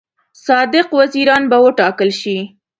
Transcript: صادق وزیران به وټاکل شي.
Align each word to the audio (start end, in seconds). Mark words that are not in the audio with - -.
صادق 0.45 0.87
وزیران 0.99 1.43
به 1.49 1.57
وټاکل 1.65 2.09
شي. 2.21 2.37